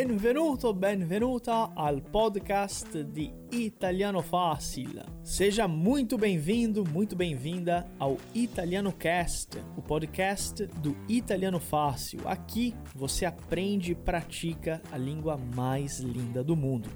[0.00, 5.02] Benvenuto, benvenuta al podcast di Italiano Fácil.
[5.24, 12.20] Seja muito bem-vindo, muito bem-vinda ao Italiano Cast, o podcast do Italiano Fácil.
[12.28, 16.88] Aqui você aprende e pratica a língua mais linda do mundo.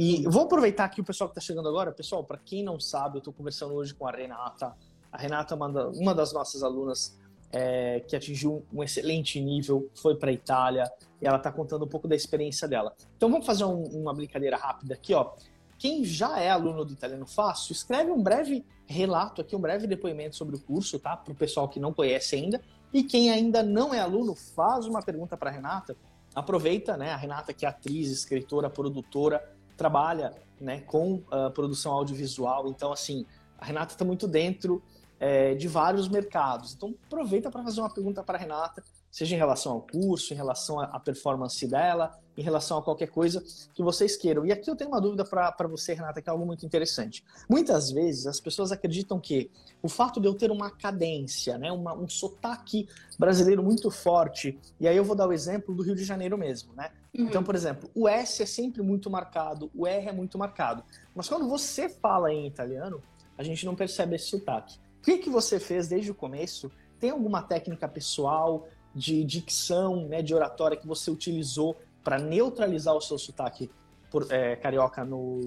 [0.00, 1.90] E vou aproveitar aqui o pessoal que está chegando agora.
[1.90, 4.72] Pessoal, para quem não sabe, eu estou conversando hoje com a Renata.
[5.10, 7.18] A Renata é uma, das nossas alunas
[7.50, 10.88] é, que atingiu um excelente nível, foi para a Itália
[11.20, 12.94] e ela está contando um pouco da experiência dela.
[13.16, 15.32] Então vamos fazer um, uma brincadeira rápida aqui, ó.
[15.76, 20.36] Quem já é aluno do Italiano Fácil, escreve um breve relato aqui, um breve depoimento
[20.36, 21.16] sobre o curso, tá?
[21.16, 22.60] Para o pessoal que não conhece ainda.
[22.92, 25.96] E quem ainda não é aluno, faz uma pergunta para a Renata.
[26.36, 27.10] Aproveita, né?
[27.10, 32.68] A Renata, que é atriz, escritora, produtora, trabalha né, com uh, produção audiovisual.
[32.68, 33.24] Então, assim,
[33.56, 34.82] a Renata está muito dentro
[35.18, 36.74] é, de vários mercados.
[36.74, 40.36] Então, aproveita para fazer uma pergunta para a Renata, seja em relação ao curso, em
[40.36, 43.42] relação à performance dela, em relação a qualquer coisa
[43.74, 44.46] que vocês queiram.
[44.46, 47.24] E aqui eu tenho uma dúvida para você, Renata, que é algo muito interessante.
[47.50, 49.50] Muitas vezes as pessoas acreditam que
[49.82, 54.86] o fato de eu ter uma cadência, né, uma, um sotaque brasileiro muito forte, e
[54.86, 56.92] aí eu vou dar o exemplo do Rio de Janeiro mesmo, né?
[57.12, 57.26] Uhum.
[57.26, 60.84] Então, por exemplo, o S é sempre muito marcado, o R é muito marcado.
[61.16, 63.02] Mas quando você fala em italiano,
[63.36, 64.78] a gente não percebe esse sotaque.
[65.00, 66.70] O que, que você fez desde o começo?
[67.00, 71.76] Tem alguma técnica pessoal de dicção, né, de oratória que você utilizou
[72.08, 73.70] para neutralizar o seu sotaque
[74.10, 75.42] por, é, carioca no,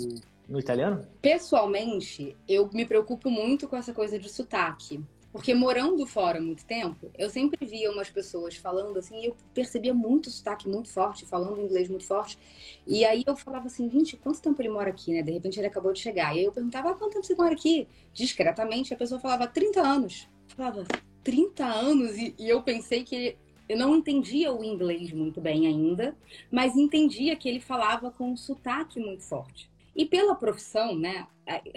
[0.48, 1.08] no italiano?
[1.20, 5.04] Pessoalmente, eu me preocupo muito com essa coisa de sotaque.
[5.32, 9.92] Porque morando fora muito tempo, eu sempre via umas pessoas falando assim, e eu percebia
[9.92, 12.38] muito sotaque muito forte, falando inglês muito forte.
[12.86, 15.24] E aí eu falava assim, gente, quanto tempo ele mora aqui, né?
[15.24, 16.36] De repente ele acabou de chegar.
[16.36, 17.88] E aí eu perguntava, ah, quanto tempo você mora aqui?
[18.14, 20.28] Discretamente, a pessoa falava 30 anos.
[20.52, 20.86] Eu falava,
[21.24, 22.18] 30 anos?
[22.18, 23.36] E, e eu pensei que
[23.72, 26.14] eu não entendia o inglês muito bem ainda,
[26.52, 29.72] mas entendia que ele falava com um sotaque muito forte.
[29.96, 31.26] E pela profissão, né,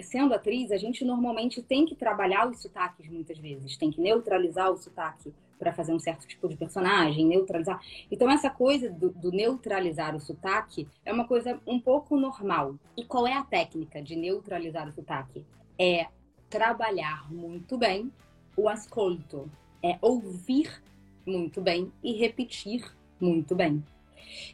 [0.01, 4.69] sendo atriz, a gente normalmente tem que trabalhar os sotaques muitas vezes, tem que neutralizar
[4.71, 7.81] o sotaque para fazer um certo tipo de personagem, neutralizar.
[8.11, 12.75] Então, essa coisa do, do, neutralizar o sotaque é uma coisa um pouco normal.
[12.97, 15.45] E qual é a técnica de neutralizar o sotaque?
[15.79, 16.07] É
[16.49, 18.11] trabalhar muito bem
[18.57, 19.49] o ascolto,
[19.81, 20.83] é ouvir
[21.25, 22.83] muito bem e repetir
[23.19, 23.83] muito bem.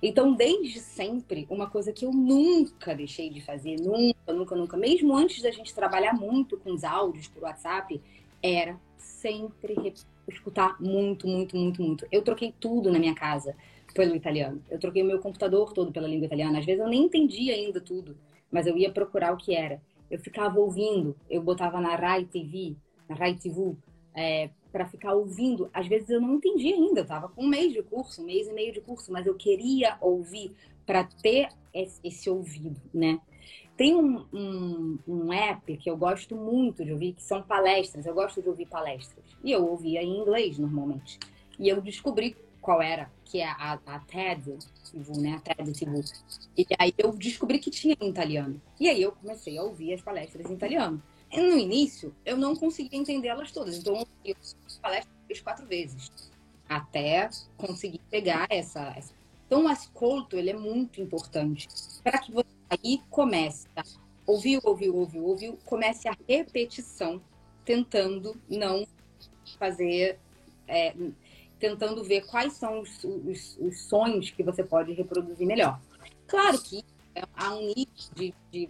[0.02, 5.16] Então, desde sempre, uma coisa que eu nunca deixei de fazer, nunca, nunca, nunca, mesmo
[5.16, 8.02] antes da gente trabalhar muito com os áudios por WhatsApp,
[8.42, 9.76] era sempre
[10.28, 12.08] escutar muito, muito, muito, muito.
[12.12, 13.56] Eu troquei tudo na minha casa
[13.94, 14.62] pelo italiano.
[14.70, 16.60] Eu troquei o meu computador todo pela língua italiana.
[16.60, 18.18] Às vezes eu nem entendia ainda tudo,
[18.52, 19.82] mas eu ia procurar o que era.
[20.10, 22.76] Eu ficava ouvindo, eu botava na Rai TV,
[23.08, 23.76] na Rai TV,
[24.14, 25.70] é, para ficar ouvindo.
[25.74, 28.48] Às vezes eu não entendi ainda, eu estava com um mês de curso, um mês
[28.48, 30.56] e meio de curso, mas eu queria ouvir
[30.86, 33.20] para ter esse ouvido, né?
[33.78, 38.06] Tem um, um, um, app que eu gosto muito de ouvir, que são palestras.
[38.06, 39.26] Eu gosto de ouvir palestras.
[39.44, 41.18] E eu ouvia em inglês normalmente.
[41.58, 44.60] E eu descobri qual era, que é a, a TED,
[45.18, 45.42] né?
[45.44, 46.04] A TED TV.
[46.56, 48.62] E aí eu descobri que tinha em italiano.
[48.80, 51.02] E aí eu comecei a ouvir as palestras em italiano.
[51.34, 54.36] No início, eu não conseguia entendê-las todas, então eu
[54.82, 56.12] palestra três, quatro vezes,
[56.68, 58.94] até conseguir pegar essa.
[58.98, 59.14] essa...
[59.48, 61.68] Então, o ascolto ele é muito importante
[62.04, 63.84] para que você aí comece, tá?
[64.26, 67.22] ouviu, ouviu, ouviu, ouviu, comece a repetição,
[67.66, 68.88] tentando não
[69.60, 70.20] fazer,
[70.68, 70.96] é,
[71.60, 75.80] tentando ver quais são os, os, os, sons que você pode reproduzir melhor.
[76.28, 76.84] Claro que
[77.36, 78.70] há um nível de, de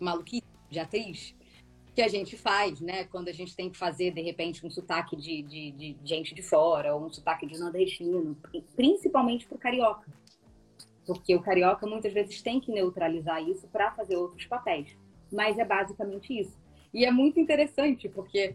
[0.00, 1.34] maluquice de atriz
[1.96, 3.04] que a gente faz, né?
[3.04, 6.42] Quando a gente tem que fazer, de repente, um sotaque de, de, de gente de
[6.42, 8.36] fora, ou um sotaque de nordestino,
[8.76, 10.06] principalmente para o carioca.
[11.06, 14.94] Porque o carioca muitas vezes tem que neutralizar isso para fazer outros papéis.
[15.32, 16.54] Mas é basicamente isso.
[16.92, 18.54] E é muito interessante, porque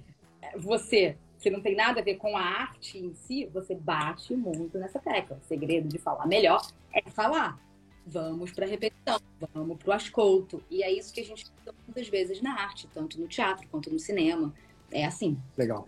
[0.57, 4.77] você, que não tem nada a ver com a arte em si, você bate muito
[4.77, 5.39] nessa tecla.
[5.43, 6.61] O segredo de falar melhor
[6.93, 7.59] é falar
[8.05, 9.19] vamos para a repetição,
[9.53, 10.63] vamos para o ascolto.
[10.69, 13.91] E é isso que a gente faz muitas vezes na arte, tanto no teatro quanto
[13.91, 14.53] no cinema.
[14.91, 15.37] É assim.
[15.57, 15.87] Legal.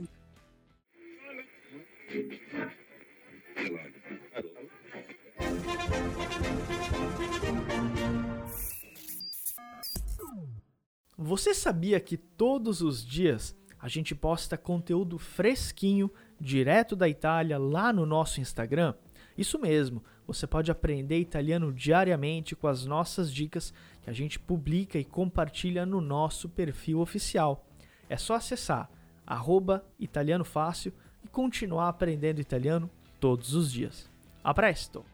[11.18, 17.92] Você sabia que todos os dias a gente posta conteúdo fresquinho, direto da Itália, lá
[17.92, 18.94] no nosso Instagram?
[19.38, 24.97] Isso mesmo, você pode aprender italiano diariamente com as nossas dicas que a gente publica
[24.97, 27.65] e compartilha no nosso perfil oficial.
[28.09, 28.89] É só acessar
[29.25, 30.93] arroba italiano fácil
[31.23, 32.89] e continuar aprendendo italiano
[33.19, 34.09] todos os dias.
[34.43, 35.05] A presto!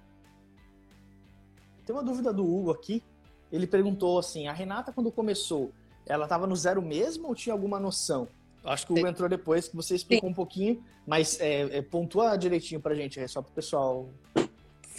[1.85, 3.03] Tem uma dúvida do Hugo aqui.
[3.51, 5.71] Ele perguntou assim: a Renata, quando começou,
[6.05, 8.27] ela estava no zero mesmo ou tinha alguma noção?
[8.63, 10.31] Acho que o Hugo entrou depois, que você explicou Sim.
[10.31, 14.09] um pouquinho, mas é, é, pontua direitinho pra gente, é só pro pessoal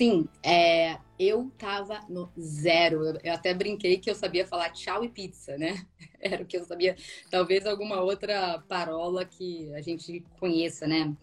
[0.00, 3.18] Sim, é, eu tava no zero.
[3.22, 5.86] Eu até brinquei que eu sabia falar tchau e pizza, né?
[6.18, 6.96] Era o que eu sabia.
[7.30, 11.14] Talvez alguma outra parola que a gente conheça, né?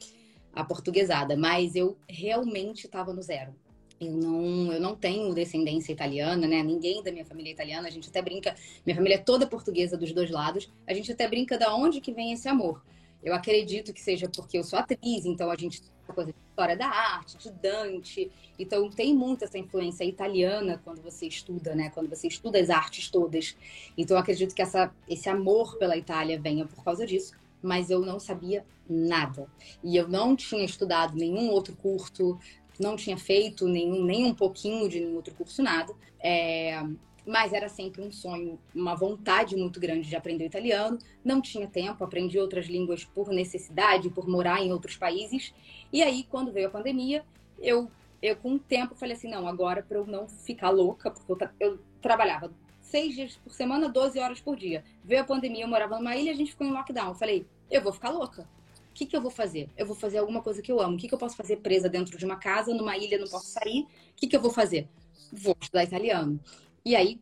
[0.53, 1.35] A portuguesada.
[1.35, 3.55] Mas eu realmente estava no zero.
[3.99, 6.61] Eu não, eu não tenho descendência italiana, né?
[6.61, 7.87] Ninguém da minha família é italiana.
[7.87, 8.53] A gente até brinca.
[8.85, 10.71] Minha família é toda portuguesa dos dois lados.
[10.85, 12.83] A gente até brinca da onde que vem esse amor.
[13.23, 16.77] Eu acredito que seja porque eu sou atriz, então a gente tem coisa de história
[16.77, 18.31] da arte, de Dante.
[18.57, 21.89] Então tem muito essa influência italiana quando você estuda, né?
[21.89, 23.55] Quando você estuda as artes todas.
[23.97, 27.33] Então eu acredito que essa, esse amor pela Itália venha por causa disso.
[27.61, 29.47] Mas eu não sabia nada.
[29.83, 32.37] E eu não tinha estudado nenhum outro curso,
[32.79, 35.93] não tinha feito nenhum, nem um pouquinho de nenhum outro curso, nada.
[36.19, 36.79] É,
[37.27, 40.97] mas era sempre um sonho, uma vontade muito grande de aprender italiano.
[41.23, 45.53] Não tinha tempo, aprendi outras línguas por necessidade, por morar em outros países.
[45.91, 47.25] E aí, quando veio a pandemia,
[47.59, 47.91] eu,
[48.21, 51.49] eu com o tempo falei assim, não, agora para eu não ficar louca, porque eu,
[51.59, 54.85] eu trabalhava seis dias por semana, 12 horas por dia.
[55.03, 57.09] Veio a pandemia, eu morava numa ilha, a gente ficou em lockdown.
[57.09, 58.47] Eu falei, eu vou ficar louca.
[58.89, 59.69] O que, que eu vou fazer?
[59.77, 60.95] Eu vou fazer alguma coisa que eu amo.
[60.95, 63.47] O que, que eu posso fazer presa dentro de uma casa, numa ilha, não posso
[63.47, 63.81] sair?
[63.81, 64.87] O que, que eu vou fazer?
[65.31, 66.39] Vou estudar italiano.
[66.87, 67.19] E aí,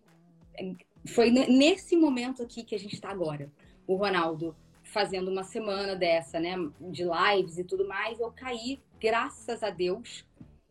[1.07, 3.51] foi nesse momento aqui que a gente está agora.
[3.87, 9.63] O Ronaldo fazendo uma semana dessa, né, de lives e tudo mais, eu caí, graças
[9.63, 10.23] a Deus,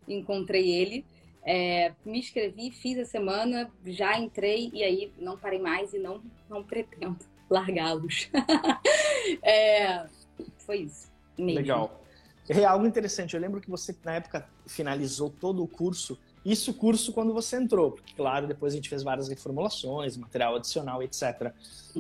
[0.07, 1.05] encontrei ele,
[1.43, 6.23] é, me inscrevi, fiz a semana, já entrei e aí não parei mais e não,
[6.49, 7.19] não pretendo
[7.51, 8.31] largá-los.
[9.43, 10.07] é,
[10.59, 11.13] foi isso.
[11.37, 11.59] Mesmo.
[11.59, 12.05] Legal.
[12.49, 13.35] É algo interessante.
[13.35, 17.93] Eu lembro que você, na época, finalizou todo o curso isso curso quando você entrou,
[17.93, 21.53] porque, claro, depois a gente fez várias reformulações, material adicional, etc.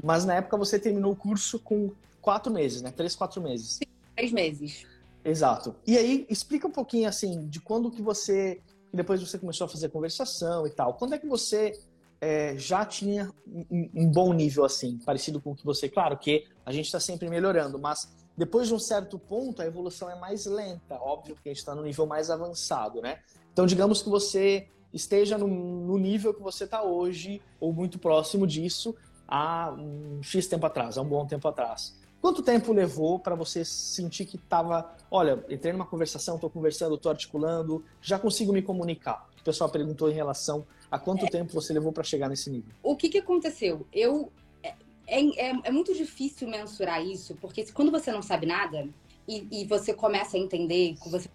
[0.02, 2.91] Mas na época você terminou o curso com quatro meses, né?
[2.91, 3.75] Três, quatro meses.
[3.75, 4.87] Sim, três meses.
[5.25, 5.75] Exato.
[5.87, 8.61] E aí, explica um pouquinho, assim, de quando que você...
[8.93, 10.94] Depois você começou a fazer conversação e tal.
[10.94, 11.79] Quando é que você
[12.20, 15.88] é, já tinha um, um, bom nível, assim, parecido com o que você...
[15.88, 20.11] Claro que a gente está sempre melhorando, mas depois de um certo ponto, a evolução
[20.11, 20.96] é mais lenta.
[20.96, 23.20] Óbvio que a gente está no nível mais avançado, né?
[23.55, 28.49] Então, digamos que você esteja no, no nível que você está hoje, ou muito próximo
[28.49, 28.97] disso,
[29.29, 31.97] há um X tempo atrás, há um bom tempo atrás.
[32.21, 37.12] Quanto tempo levou para você sentir que estava, olha, entrei numa conversação, estou conversando, estou
[37.12, 39.29] articulando, já consigo me comunicar?
[39.41, 42.75] O pessoal perguntou em relação a quanto é, tempo você levou para chegar nesse nível.
[42.83, 43.87] O que, que aconteceu?
[43.93, 44.33] Eu
[44.65, 44.75] é,
[45.06, 48.89] é, é, muito difícil mensurar isso, porque quando você não sabe nada
[49.29, 51.31] e, e você começa a entender, você,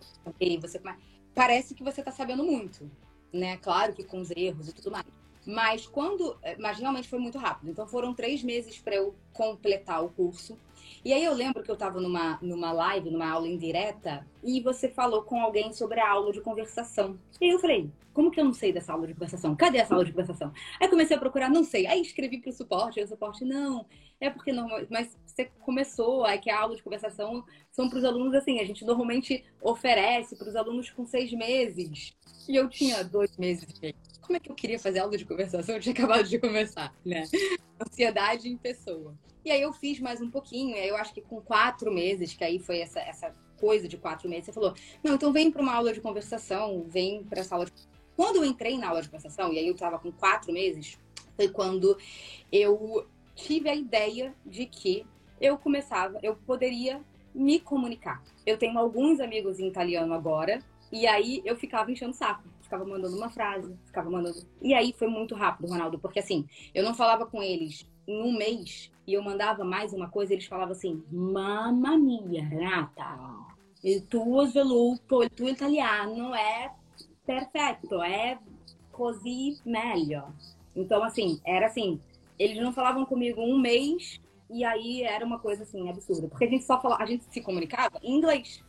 [0.59, 0.99] você começa,
[1.39, 2.91] parece que você está sabendo muito,
[3.31, 3.55] né?
[3.55, 5.05] Claro que com os erros e tudo mais.
[5.45, 6.37] Mas quando.
[6.43, 7.71] Eh, mas realmente foi muito rápido.
[7.71, 10.57] Então foram três meses para eu completar o curso.
[11.03, 14.89] E aí eu lembro que eu estava numa, numa live, numa aula indireta, e você
[14.89, 17.17] falou com alguém sobre a aula de conversação.
[17.39, 19.55] E aí eu falei, como que eu não sei dessa aula de conversação?
[19.55, 20.51] Cadê essa aula de conversação?
[20.79, 21.87] Aí comecei a procurar, não sei.
[21.87, 23.85] Aí escrevi para o suporte, aí o suporte, não,
[24.19, 24.67] é porque não.
[24.89, 28.65] Mas você começou, aí que a aula de conversação são para os alunos assim, a
[28.65, 32.13] gente normalmente oferece para os alunos com seis meses.
[32.47, 33.71] E eu tinha dois meses
[34.29, 35.73] Como é que eu queria fazer aula de conversação?
[35.73, 37.23] Eu tinha acabado de começar, né?
[37.83, 39.17] Ansiedade em pessoa.
[39.43, 42.35] E aí eu fiz mais um pouquinho, e aí eu acho que com quatro meses,
[42.35, 45.63] que aí foi essa, essa coisa de quatro meses, você falou, não, então vem para
[45.63, 47.71] uma aula de conversação, vem para essa aula de...
[48.15, 50.99] Quando eu entrei na aula de conversação, e aí eu estava com quatro meses,
[51.35, 51.97] foi quando
[52.51, 55.07] eu tive a ideia de que
[55.41, 57.01] eu começava, eu poderia
[57.33, 58.21] me comunicar.
[58.45, 60.59] Eu tenho alguns amigos em italiano agora,
[60.91, 62.43] e aí eu ficava enchendo o saco.
[62.69, 64.45] Ficava mandando uma frase, ficava mandando.
[64.61, 68.31] E aí foi muito rápido, Ronaldo, porque assim, eu não falava com eles em um
[68.37, 73.17] mês e eu mandava mais uma coisa, eles falavam assim: Mamma mia, Renata,
[73.83, 76.71] il tuo sviluppo, il tuo italiano é
[77.25, 78.37] perfeito, é
[78.91, 80.25] così meglio.
[80.75, 81.99] Então, assim, era assim,
[82.37, 86.49] eles não falavam comigo um mês e aí era uma coisa assim absurda, porque a
[86.49, 88.63] gente só falava, a gente se comunicava em inglês,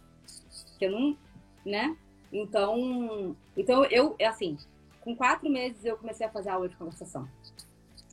[0.79, 1.19] que eu não,
[1.67, 1.95] né?
[2.33, 4.57] Então, então eu assim,
[5.01, 7.29] com quatro meses eu comecei a fazer aula de conversação.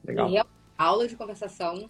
[0.04, 0.30] Legal.
[0.30, 0.42] E
[0.78, 1.88] aula de conversação,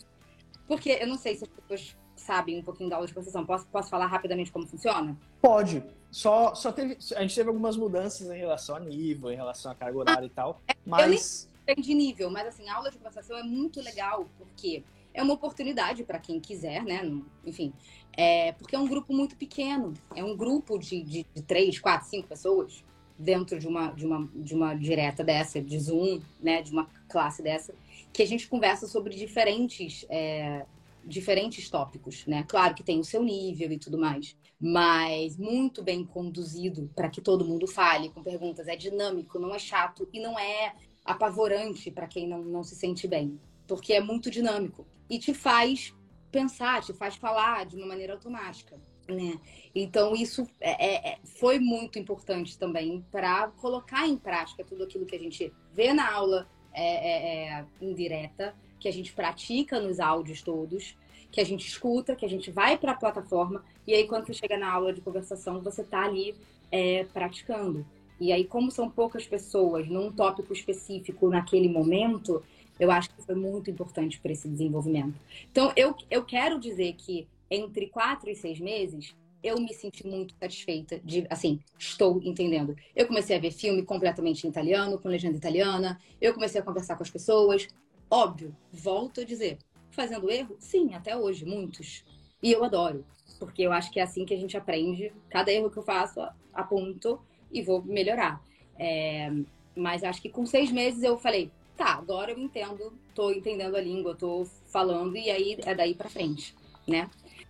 [0.67, 3.45] porque eu não sei se as pessoas sabem um pouquinho da aula de conversação.
[3.45, 5.17] Posso, posso falar rapidamente como funciona?
[5.41, 5.83] Pode.
[6.11, 6.97] Só, só teve.
[7.15, 10.29] A gente teve algumas mudanças em relação a nível, em relação a carga horária e
[10.29, 10.61] tal.
[10.85, 11.49] Mas.
[11.67, 14.83] Eu nem de nível, mas assim, a aula de conversação é muito legal, porque
[15.17, 17.01] é uma oportunidade para quem quiser, né?
[17.43, 17.73] Enfim.
[18.15, 19.93] É, porque é um grupo muito pequeno.
[20.15, 22.83] É um grupo de, de, de três, quatro, cinco pessoas
[23.17, 26.61] dentro de uma, de, uma, de uma direta dessa, de Zoom, né?
[26.61, 27.73] De uma classe dessa,
[28.13, 30.05] que a gente conversa sobre diferentes.
[30.07, 30.65] É,
[31.03, 32.43] diferentes tópicos, né?
[32.45, 37.21] Claro que tem o seu nível e tudo mais, mas muito bem conduzido para que
[37.21, 38.67] todo mundo fale com perguntas.
[38.67, 43.07] É dinâmico, não é chato e não é apavorante para quem não, não se sente
[43.07, 45.93] bem, porque é muito dinâmico e te faz
[46.31, 48.79] pensar, te faz falar de uma maneira automática.
[49.07, 49.39] Né?
[49.73, 55.15] Então, isso é, é, foi muito importante também para colocar em prática tudo aquilo que
[55.15, 60.41] a gente vê na aula é, é, é indireta que a gente pratica nos áudios
[60.41, 60.95] todos,
[61.31, 64.33] que a gente escuta, que a gente vai para a plataforma, e aí quando você
[64.33, 66.35] chega na aula de conversação, você está ali
[66.71, 67.85] é, praticando.
[68.19, 72.43] E aí, como são poucas pessoas num tópico específico naquele momento,
[72.79, 75.19] eu acho que foi muito importante para esse desenvolvimento.
[75.51, 80.35] Então, eu, eu quero dizer que entre quatro e seis meses, eu me senti muito
[80.39, 82.75] satisfeita de, assim, estou entendendo.
[82.95, 86.95] Eu comecei a ver filme completamente em italiano, com legenda italiana, eu comecei a conversar
[86.95, 87.67] com as pessoas,
[88.09, 89.57] Óbvio, volto a dizer,
[89.91, 90.55] fazendo erro?
[90.59, 92.05] Sim, até hoje, muitos.
[92.41, 93.05] E eu adoro,
[93.37, 95.11] porque eu acho que é assim que a gente aprende.
[95.29, 96.21] Cada erro que eu faço,
[96.53, 97.19] aponto
[97.51, 98.41] e vou melhorar.
[98.79, 99.29] É,
[99.75, 103.81] mas acho que com seis meses eu falei, tá, agora eu entendo, tô entendendo a
[103.81, 106.55] língua, tô falando, e aí é daí para frente,
[106.87, 107.09] né?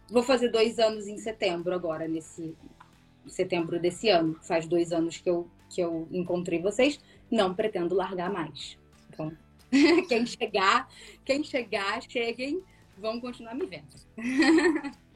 [0.10, 2.56] Vou fazer dois anos em setembro agora, nesse
[3.28, 4.38] setembro desse ano.
[4.42, 7.00] Faz dois anos que eu, que eu encontrei vocês.
[7.30, 8.78] Não pretendo largar mais.
[9.10, 9.36] Então,
[10.08, 10.90] quem chegar,
[11.26, 12.64] quem chegar, cheguem,
[12.98, 13.88] vão continuar me vendo.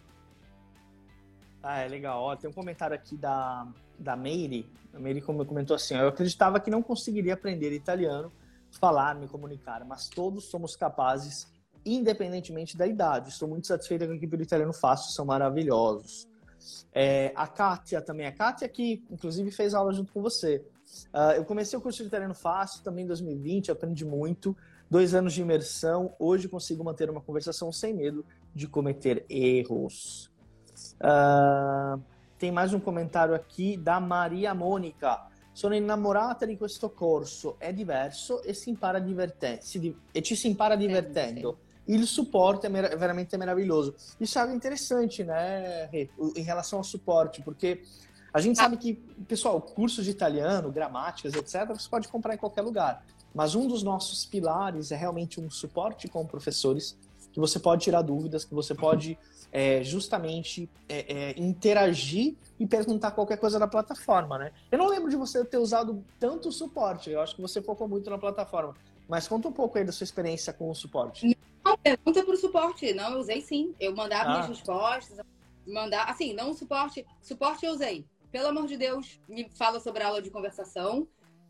[1.61, 2.21] Ah, é legal.
[2.21, 4.65] Ó, tem um comentário aqui da, da Meire.
[4.93, 8.31] A Meire comentou assim: Eu acreditava que não conseguiria aprender italiano,
[8.71, 11.47] falar, me comunicar, mas todos somos capazes,
[11.85, 13.29] independentemente da idade.
[13.29, 16.27] Estou muito satisfeita com a equipe do Italiano Fácil, são maravilhosos.
[16.93, 18.27] É, a Kátia também.
[18.27, 20.65] A Kátia que, inclusive, fez aula junto com você.
[21.13, 24.55] Uh, eu comecei o curso de Italiano Fácil também em 2020, aprendi muito.
[24.89, 26.15] Dois anos de imersão.
[26.17, 30.31] Hoje consigo manter uma conversação sem medo de cometer erros.
[30.95, 32.01] Uh,
[32.37, 35.28] tem mais um comentário aqui da Maria Mônica.
[35.59, 40.47] Sono innamorata di questo corso, è diverso e, si impara divertendo, si, e ci si
[40.47, 41.57] impara divertendo.
[41.83, 43.93] Il suporte é mer veramente maravilhoso.
[44.21, 47.83] Isso é algo interessante, né, em relação ao suporte, porque
[48.31, 48.93] a gente sabe que,
[49.27, 53.05] pessoal, cursos de italiano, gramáticas, etc., você pode comprar em qualquer lugar.
[53.35, 56.97] Mas um dos nossos pilares é realmente um suporte com professores,
[57.33, 59.19] que você pode tirar dúvidas, que você pode
[59.51, 64.51] é, justamente é, é, interagir e perguntar qualquer coisa na plataforma, né?
[64.71, 68.09] Eu não lembro de você ter usado tanto suporte, eu acho que você focou muito
[68.09, 68.75] na plataforma.
[69.07, 71.35] Mas conta um pouco aí da sua experiência com o suporte.
[71.65, 72.93] Não, pergunta pro suporte.
[72.93, 73.73] Não, eu usei sim.
[73.79, 74.31] Eu mandava ah.
[74.33, 75.19] minhas respostas,
[75.65, 78.05] mandar, assim, não suporte, suporte eu usei.
[78.31, 81.07] Pelo amor de Deus, me fala sobre a aula de conversação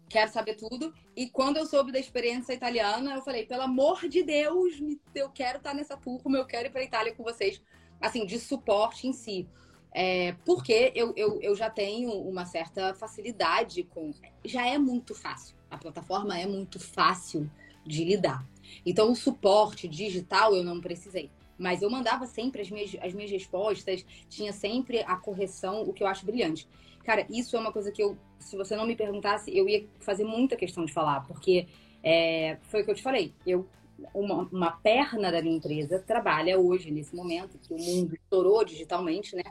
[0.10, 0.94] quero saber tudo.
[1.16, 4.74] E quando eu soube da experiência italiana, eu falei, pelo amor de Deus,
[5.14, 7.62] eu quero estar nessa turma, eu quero ir para a Itália com vocês
[8.00, 9.48] assim, de suporte em si.
[9.92, 14.14] É, porque eu, eu, eu já tenho uma certa facilidade com.
[14.46, 15.56] Já é muito fácil.
[15.70, 17.50] A plataforma é muito fácil
[17.86, 18.46] de lidar.
[18.86, 21.32] Então, o suporte digital eu não precisei.
[21.58, 26.04] Mas eu mandava sempre as minhas, as minhas respostas, tinha sempre a correção, o que
[26.04, 26.68] eu acho brilhante.
[27.04, 30.24] Cara, isso é uma coisa que eu, se você não me perguntasse, eu ia fazer
[30.24, 31.68] muita questão de falar, porque
[32.04, 33.34] é, foi o que eu te falei.
[33.46, 33.68] Eu
[34.14, 39.36] uma, uma perna da minha empresa trabalha hoje, nesse momento, que o mundo estourou digitalmente,
[39.36, 39.44] né?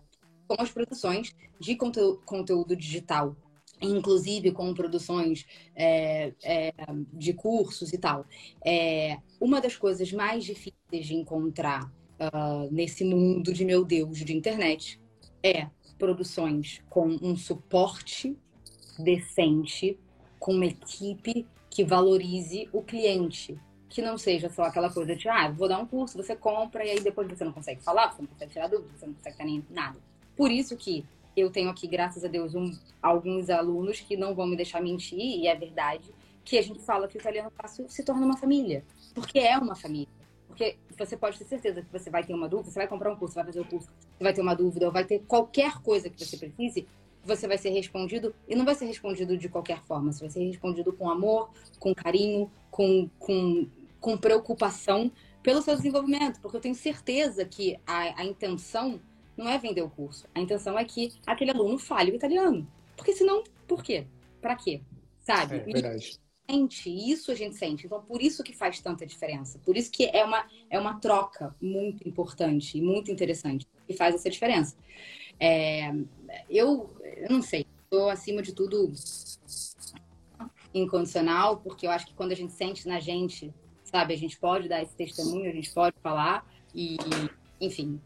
[0.46, 3.36] Com as produções de conteúdo, conteúdo digital
[3.80, 6.72] inclusive com produções é, é,
[7.12, 8.26] de cursos e tal.
[8.64, 11.84] É, uma das coisas mais difíceis de encontrar
[12.18, 15.00] uh, nesse mundo de meu Deus de internet
[15.42, 18.36] é produções com um suporte
[18.98, 19.98] decente,
[20.38, 23.58] com uma equipe que valorize o cliente.
[23.88, 26.90] Que não seja só aquela coisa de, ah, vou dar um curso, você compra e
[26.90, 29.44] aí depois você não consegue falar, você não consegue tirar dúvida, você não consegue ter
[29.44, 29.98] nem nada.
[30.36, 31.04] Por isso que
[31.36, 32.70] eu tenho aqui, graças a Deus, um,
[33.02, 36.10] alguns alunos que não vão me deixar mentir, e é verdade,
[36.44, 38.84] que a gente fala que o italiano fácil se torna uma família.
[39.14, 40.08] Porque é uma família.
[40.46, 43.16] Porque você pode ter certeza que você vai ter uma dúvida, você vai comprar um
[43.16, 46.08] curso, vai fazer o curso, você vai ter uma dúvida, ou vai ter qualquer coisa
[46.08, 46.86] que você precise,
[47.22, 50.44] você vai ser respondido, e não vai ser respondido de qualquer forma, você vai ser
[50.44, 53.68] respondido com amor, com carinho, com, com,
[54.00, 55.10] com preocupação
[55.42, 59.00] pelo seu desenvolvimento, porque eu tenho certeza que a, a intenção
[59.36, 62.66] não é vender o curso, a intenção é que aquele aluno fale o italiano.
[62.96, 64.06] Porque senão, por quê?
[64.40, 64.82] Para quê?
[65.20, 65.56] Sabe?
[65.56, 66.18] É verdade.
[66.50, 67.86] Sente, isso a gente sente.
[67.86, 69.58] Então, por isso que faz tanta diferença.
[69.64, 74.14] Por isso que é uma, é uma troca muito importante e muito interessante que faz
[74.14, 74.76] essa diferença.
[75.38, 75.92] É,
[76.50, 78.92] eu, eu não sei, estou acima de tudo
[80.74, 83.52] incondicional, porque eu acho que quando a gente sente na gente,
[83.88, 86.96] sabe, a gente pode dar esse testemunho, a gente pode falar, e
[87.60, 88.00] enfim.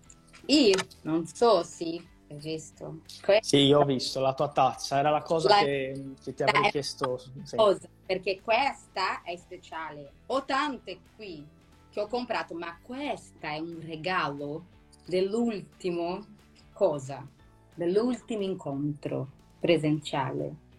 [0.49, 0.73] E
[1.05, 3.01] non so se hai visto.
[3.41, 5.59] Sì, ho visto la tua tazza, era la cosa la...
[5.59, 7.19] Che, che, ti avrei chiesto.
[7.43, 7.57] Sì.
[7.57, 10.13] Cosa, perché questa è speciale.
[10.27, 11.47] Ho tante qui
[11.91, 14.65] che ho comprato, ma questa è un regalo
[15.07, 16.27] dell'ultimo
[16.73, 17.27] cosa?
[17.75, 19.29] Dell'ultimo incontro
[19.61, 20.71] presenciale.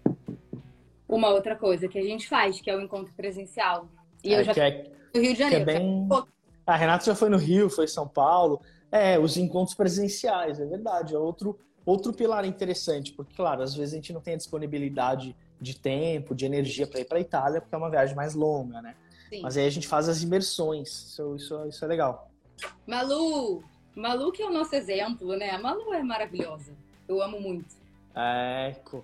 [1.08, 3.88] Uma outra coisa que a gente faz, que é o encontro presencial.
[4.24, 5.70] E é, eu já é, no Rio de Janeiro.
[5.70, 6.10] É bem...
[6.66, 8.62] A Renata já foi no Rio, foi em São Paulo.
[8.92, 11.14] É, os encontros presenciais, é verdade.
[11.14, 15.36] É outro, outro pilar interessante, porque, claro, às vezes a gente não tem a disponibilidade
[15.60, 18.82] de tempo, de energia para ir para a Itália, porque é uma viagem mais longa,
[18.82, 18.96] né?
[19.30, 19.42] Sim.
[19.42, 22.30] Mas aí a gente faz as imersões, isso, isso, isso é legal.
[22.86, 23.64] Malu,
[23.96, 25.50] Malu que é o nosso exemplo, né?
[25.50, 26.74] A Malu é maravilhosa.
[27.08, 27.76] Eu amo muito.
[28.16, 29.04] Ecco.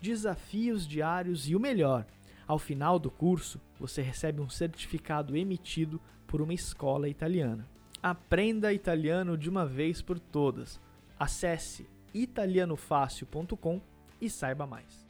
[0.00, 2.06] desafios diários e o melhor,
[2.46, 7.68] ao final do curso você recebe um certificado emitido por uma escola italiana.
[8.02, 10.80] Aprenda italiano de uma vez por todas.
[11.18, 13.80] Acesse italianofácil.com
[14.20, 15.06] e saiba mais.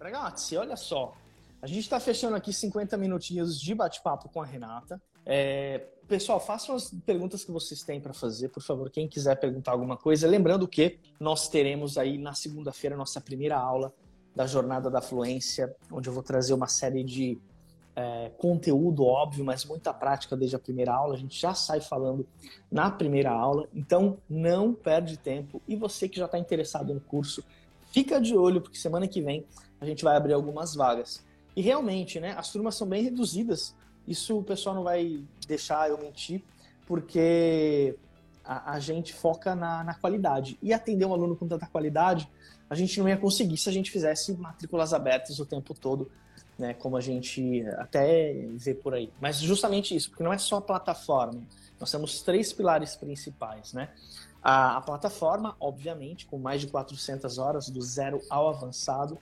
[0.00, 1.14] Ragazzi, olha só.
[1.60, 5.00] A gente está fechando aqui 50 minutinhos de bate-papo com a Renata.
[5.26, 8.90] É, pessoal, façam as perguntas que vocês têm para fazer, por favor.
[8.90, 13.94] Quem quiser perguntar alguma coisa, lembrando que nós teremos aí na segunda-feira nossa primeira aula
[14.34, 17.38] da jornada da fluência, onde eu vou trazer uma série de
[17.94, 21.14] é, conteúdo óbvio, mas muita prática desde a primeira aula.
[21.14, 22.26] A gente já sai falando
[22.68, 25.62] na primeira aula, então não perde tempo.
[25.68, 27.44] E você que já está interessado no curso,
[27.92, 29.46] fica de olho, porque semana que vem
[29.80, 31.24] a gente vai abrir algumas vagas.
[31.54, 33.76] E realmente, né, as turmas são bem reduzidas.
[34.06, 36.42] Isso o pessoal não vai deixar eu mentir,
[36.86, 37.96] porque
[38.44, 40.58] a, a gente foca na, na qualidade.
[40.62, 42.28] E atender um aluno com tanta qualidade,
[42.68, 46.10] a gente não ia conseguir se a gente fizesse matrículas abertas o tempo todo
[46.60, 49.10] né, como a gente até vê por aí.
[49.18, 51.40] Mas justamente isso, porque não é só a plataforma.
[51.80, 53.88] Nós temos três pilares principais, né?
[54.42, 59.18] A, a plataforma, obviamente, com mais de 400 horas, do zero ao avançado.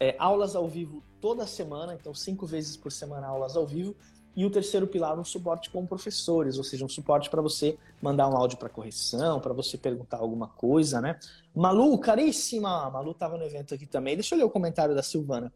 [0.00, 3.96] É, aulas ao vivo toda semana, então cinco vezes por semana aulas ao vivo.
[4.36, 8.28] E o terceiro pilar, um suporte com professores, ou seja, um suporte para você mandar
[8.28, 11.18] um áudio para correção, para você perguntar alguma coisa, né?
[11.52, 12.88] Malu, caríssima!
[12.88, 14.14] Malu estava no evento aqui também.
[14.14, 15.52] Deixa eu ler o comentário da Silvana.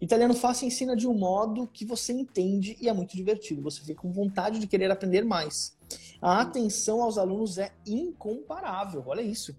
[0.00, 3.62] Italiano fácil ensina de um modo que você entende e é muito divertido.
[3.62, 5.76] Você fica com vontade de querer aprender mais.
[6.22, 9.02] A atenção aos alunos é incomparável.
[9.06, 9.56] Olha isso.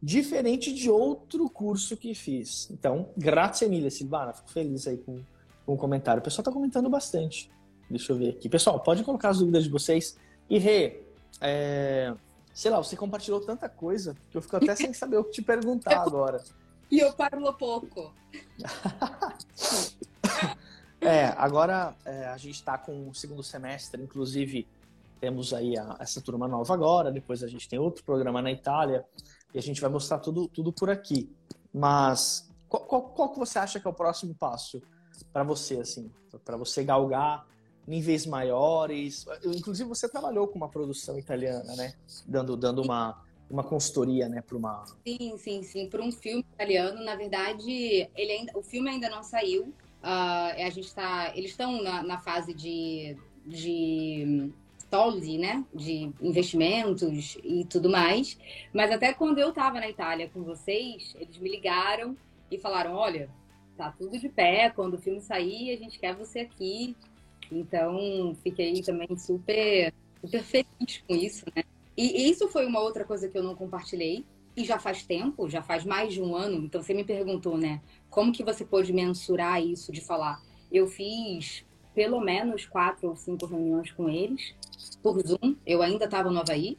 [0.00, 2.70] Diferente de outro curso que fiz.
[2.70, 4.32] Então, graças Emília Silvana.
[4.32, 5.20] Fico feliz aí com,
[5.66, 6.20] com o comentário.
[6.20, 7.50] O pessoal está comentando bastante.
[7.90, 8.48] Deixa eu ver aqui.
[8.48, 10.16] Pessoal, pode colocar as dúvidas de vocês.
[10.48, 11.02] E Rê,
[11.40, 12.14] é...
[12.54, 15.42] sei lá, você compartilhou tanta coisa que eu fico até sem saber o que te
[15.42, 16.44] perguntar agora.
[16.90, 18.14] E eu parlo pouco.
[21.00, 24.66] é, agora é, a gente está com o segundo semestre, inclusive
[25.20, 29.04] temos aí a, essa turma nova agora, depois a gente tem outro programa na Itália
[29.54, 31.30] e a gente vai mostrar tudo, tudo por aqui.
[31.72, 34.80] Mas qual, qual, qual que você acha que é o próximo passo
[35.32, 36.10] para você, assim,
[36.44, 37.46] para você galgar
[37.88, 39.24] níveis maiores.
[39.44, 41.94] Inclusive, você trabalhou com uma produção italiana, né?
[42.26, 44.84] Dando, dando uma, uma consultoria, né, para uma.
[45.06, 47.02] Sim, sim, sim, para um filme italiano.
[47.02, 49.72] Na verdade, ele ainda, o filme ainda não saiu.
[50.02, 54.52] Uh, a gente tá, eles estão na, na, fase de, de
[54.90, 58.38] Toldi, né, de investimentos e tudo mais.
[58.72, 62.16] Mas até quando eu estava na Itália com vocês, eles me ligaram
[62.50, 63.28] e falaram, olha,
[63.76, 64.70] tá tudo de pé.
[64.70, 66.96] Quando o filme sair, a gente quer você aqui.
[67.50, 71.62] Então, fiquei também super, super feliz com isso, né?
[71.96, 74.24] E isso foi uma outra coisa que eu não compartilhei.
[74.56, 76.64] E já faz tempo, já faz mais de um ano.
[76.64, 77.80] Então, você me perguntou, né?
[78.10, 80.42] Como que você pôde mensurar isso de falar?
[80.70, 81.64] Eu fiz
[81.98, 84.54] pelo menos quatro ou cinco reuniões com eles
[85.02, 85.56] por Zoom.
[85.66, 86.78] Eu ainda estava no Havaí,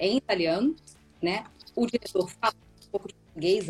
[0.00, 0.74] em italiano,
[1.22, 1.44] né?
[1.76, 3.68] O diretor fala um pouco de português,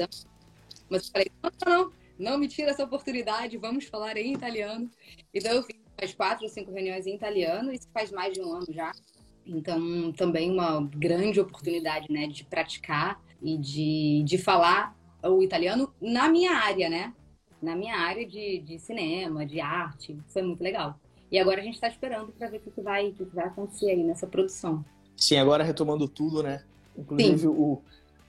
[0.88, 4.90] mas eu falei, não, não, não, não me tira essa oportunidade, vamos falar em italiano.
[5.34, 8.72] Então eu fiz quatro ou cinco reuniões em italiano, isso faz mais de um ano
[8.72, 8.92] já.
[9.46, 16.30] Então, também uma grande oportunidade, né, de praticar e de, de falar o italiano na
[16.30, 17.12] minha área, né?
[17.62, 20.18] Na minha área de, de cinema, de arte.
[20.28, 20.98] Foi muito legal.
[21.30, 23.90] E agora a gente está esperando para ver o que, vai, o que vai acontecer
[23.90, 24.84] aí nessa produção.
[25.16, 26.64] Sim, agora retomando tudo, né?
[26.96, 27.80] Inclusive o,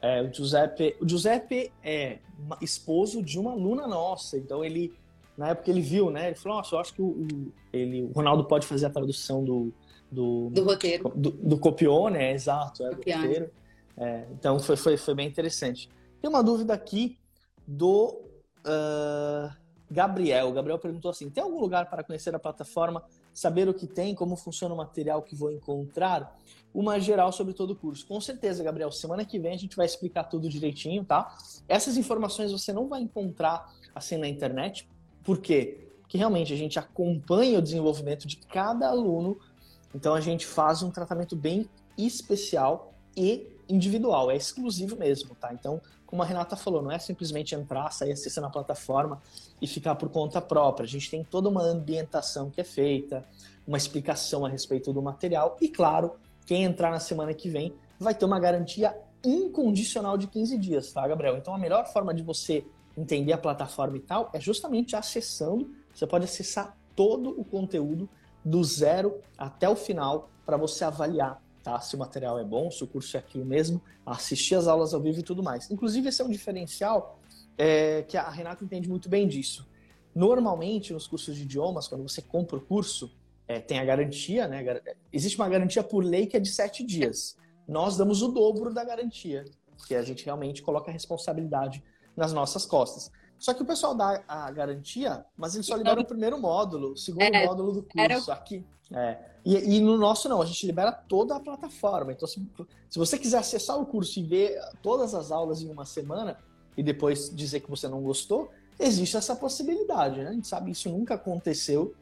[0.01, 0.95] é, o Giuseppe.
[1.01, 2.19] O Giuseppe é
[2.61, 4.93] esposo de uma aluna nossa, então ele
[5.37, 6.27] na época ele viu, né?
[6.27, 9.43] Ele falou, nossa, eu acho que o, o, ele, o Ronaldo pode fazer a tradução
[9.43, 9.73] do,
[10.11, 11.11] do, do roteiro.
[11.15, 13.49] Do, do Copione, é exato, é, do roteiro.
[13.97, 15.89] É, então foi, foi, foi bem interessante.
[16.21, 17.17] Tem uma dúvida aqui
[17.65, 18.21] do
[18.65, 19.53] uh,
[19.89, 20.51] Gabriel.
[20.53, 24.35] Gabriel perguntou assim: tem algum lugar para conhecer a plataforma, saber o que tem, como
[24.35, 26.37] funciona o material que vou encontrar?
[26.73, 28.07] Uma geral sobre todo o curso.
[28.07, 28.91] Com certeza, Gabriel.
[28.91, 31.37] Semana que vem a gente vai explicar tudo direitinho, tá?
[31.67, 34.87] Essas informações você não vai encontrar assim na internet,
[35.23, 35.89] por quê?
[36.01, 39.37] Porque realmente a gente acompanha o desenvolvimento de cada aluno,
[39.93, 45.53] então a gente faz um tratamento bem especial e individual, é exclusivo mesmo, tá?
[45.53, 49.21] Então, como a Renata falou, não é simplesmente entrar, sair acessando a plataforma
[49.61, 50.83] e ficar por conta própria.
[50.83, 53.25] A gente tem toda uma ambientação que é feita,
[53.65, 58.13] uma explicação a respeito do material e, claro, quem entrar na semana que vem vai
[58.13, 58.93] ter uma garantia
[59.23, 61.37] incondicional de 15 dias, tá, Gabriel?
[61.37, 62.65] Então, a melhor forma de você
[62.97, 65.73] entender a plataforma e tal, é justamente acessando.
[65.95, 68.09] Você pode acessar todo o conteúdo
[68.43, 71.79] do zero até o final para você avaliar tá?
[71.79, 75.01] se o material é bom, se o curso é aquilo mesmo, assistir as aulas ao
[75.01, 75.69] vivo e tudo mais.
[75.69, 77.19] Inclusive, esse é um diferencial
[77.57, 79.67] é, que a Renata entende muito bem disso.
[80.13, 83.11] Normalmente, nos cursos de idiomas, quando você compra o curso,
[83.47, 84.63] é, tem a garantia, né?
[85.11, 87.37] Existe uma garantia por lei que é de sete dias.
[87.67, 89.45] Nós damos o dobro da garantia,
[89.77, 91.83] porque a gente realmente coloca a responsabilidade
[92.15, 93.11] nas nossas costas.
[93.41, 96.97] Só que o pessoal dá a garantia, mas ele só libera o primeiro módulo, o
[96.97, 98.31] segundo é, módulo do curso.
[98.31, 98.63] Aqui.
[98.93, 99.17] É.
[99.43, 102.11] E, e, no nosso não, a gente libera toda a plataforma.
[102.11, 102.39] Então, se,
[102.87, 106.37] se você quiser acessar o curso e ver todas as aulas em uma semana
[106.77, 110.29] e depois dizer que você não gostou, existe essa possibilidade, né?
[110.29, 111.95] A gente sabe que isso nunca aconteceu.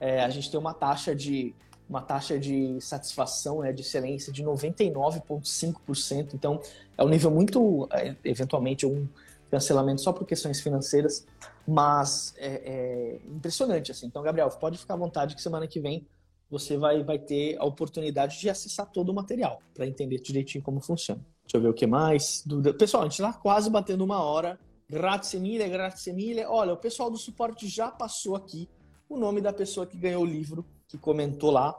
[0.00, 1.54] É, a gente tem uma taxa de
[1.86, 6.34] uma taxa de satisfação, né, de excelência de 99,5%.
[6.34, 6.58] Então,
[6.96, 9.06] é um nível muito, é, eventualmente, um
[9.50, 11.26] cancelamento só por questões financeiras,
[11.66, 14.06] mas é, é, impressionante assim.
[14.06, 16.06] Então, Gabriel, pode ficar à vontade que semana que vem
[16.48, 20.80] você vai, vai ter a oportunidade de acessar todo o material para entender direitinho como
[20.80, 21.20] funciona.
[21.42, 22.44] Deixa eu ver o que mais.
[22.78, 24.58] Pessoal, a gente está quase batendo uma hora.
[24.88, 26.44] Grazie mille, grazie mille.
[26.44, 28.68] Olha, o pessoal do suporte já passou aqui
[29.08, 31.76] o nome da pessoa que ganhou o livro, que comentou lá.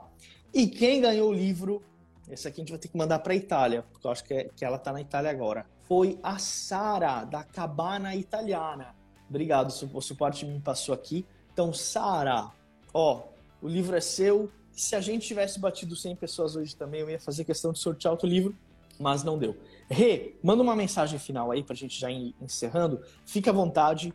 [0.52, 1.82] E quem ganhou o livro,
[2.30, 4.50] esse aqui a gente vai ter que mandar para Itália, porque eu acho que, é,
[4.54, 8.94] que ela está na Itália agora foi a Sara, da Cabana Italiana.
[9.28, 11.24] Obrigado, o suporte me passou aqui.
[11.52, 12.50] Então, Sara,
[12.92, 13.22] ó,
[13.62, 14.52] o livro é seu.
[14.70, 18.12] Se a gente tivesse batido 100 pessoas hoje também, eu ia fazer questão de sortear
[18.12, 18.54] outro livro,
[19.00, 19.56] mas não deu.
[19.88, 23.02] Rê, manda uma mensagem final aí pra gente já ir encerrando.
[23.24, 24.14] Fica à vontade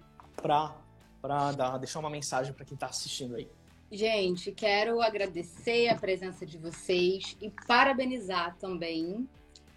[1.57, 3.49] dar, deixar uma mensagem para quem tá assistindo aí.
[3.91, 9.27] Gente, quero agradecer a presença de vocês e parabenizar também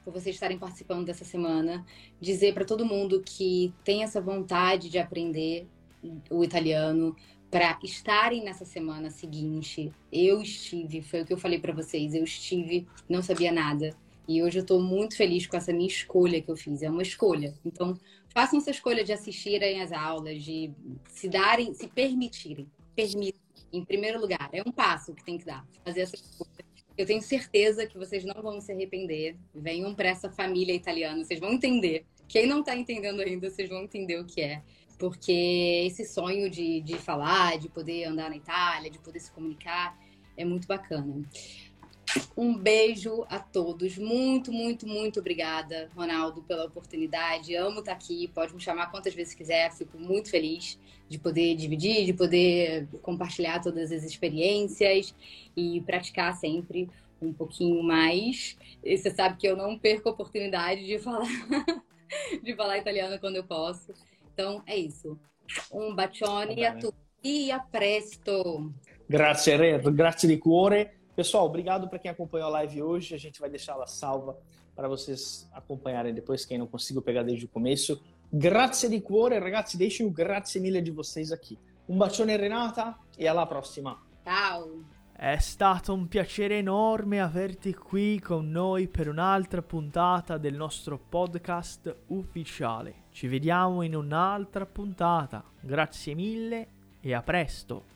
[0.06, 1.84] por vocês estarem participando dessa semana.
[2.20, 5.66] Dizer para todo mundo que tem essa vontade de aprender
[6.30, 7.16] o italiano
[7.50, 9.92] para estarem nessa semana seguinte.
[10.12, 13.96] Eu estive, foi o que eu falei para vocês, eu estive, não sabia nada.
[14.28, 16.82] E hoje eu estou muito feliz com essa minha escolha que eu fiz.
[16.82, 17.52] É uma escolha.
[17.64, 20.70] Então, façam essa escolha de assistirem às aulas, de
[21.08, 22.68] se darem, se permitirem.
[22.94, 23.40] Permitam,
[23.72, 24.48] em primeiro lugar.
[24.52, 25.66] É um passo que tem que dar.
[25.84, 26.55] Fazer essa escolha
[26.96, 29.36] eu tenho certeza que vocês não vão se arrepender.
[29.54, 32.06] Venham para essa família italiana, vocês vão entender.
[32.28, 34.62] Quem não está entendendo ainda, vocês vão entender o que é.
[34.98, 39.98] porque esse sonho de, de falar, de poder andar na Itália, de poder se comunicar,
[40.36, 41.22] é muito bacana.
[42.36, 43.96] Um beijo a todos.
[43.96, 47.54] Muito, muito, muito obrigada, Ronaldo, pela oportunidade.
[47.54, 48.28] Amo estar aqui.
[48.28, 49.72] Pode me chamar quantas vezes quiser.
[49.72, 55.14] Fico muito feliz de poder dividir, de poder compartilhar todas as experiências
[55.56, 56.88] e praticar sempre
[57.20, 58.56] um pouquinho mais.
[58.84, 61.26] E você sabe que eu não perco a oportunidade de falar,
[62.42, 63.92] de falar italiano quando eu posso.
[64.32, 65.18] Então é isso.
[65.72, 68.72] Um bacione a tutti e a presto.
[69.08, 70.90] Grazie, Re, grazie di cuore.
[71.16, 73.14] Pessoal, obrigado para quem acompanhou a live hoje.
[73.14, 74.38] A gente vai deixá-la salva
[74.74, 77.98] para vocês acompanharem depois, quem não conseguiu pegar desde o começo.
[78.30, 81.58] Grazie di cuore, ragazzi, deixem o grazie mille di vocês aqui.
[81.88, 83.98] Un bacione Renata e alla prossima.
[84.22, 84.84] Ciao.
[85.10, 92.02] È stato un piacere enorme averti qui con noi per un'altra puntata del nostro podcast
[92.08, 93.04] ufficiale.
[93.10, 95.42] Ci vediamo in un'altra puntata.
[95.62, 96.68] Grazie mille
[97.00, 97.95] e a presto.